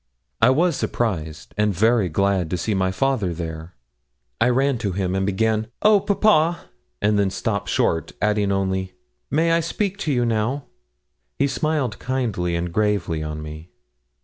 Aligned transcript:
I 0.41 0.49
was 0.49 0.75
surprised 0.75 1.53
and 1.59 1.75
very 1.75 2.09
glad 2.09 2.49
to 2.49 2.57
see 2.57 2.73
my 2.73 2.89
father 2.91 3.35
there. 3.35 3.75
I 4.41 4.49
ran 4.49 4.79
to 4.79 4.93
him, 4.93 5.13
and 5.13 5.27
began, 5.27 5.67
'Oh! 5.83 5.99
papa!' 5.99 6.69
and 7.03 7.19
then 7.19 7.29
stopped 7.29 7.69
short, 7.69 8.11
adding 8.19 8.51
only, 8.51 8.95
'may 9.29 9.51
I 9.51 9.59
speak 9.59 9.99
to 9.99 10.11
you 10.11 10.25
now?' 10.25 10.65
He 11.37 11.45
smiled 11.45 11.99
kindly 11.99 12.55
and 12.55 12.73
gravely 12.73 13.21
on 13.21 13.43
me. 13.43 13.69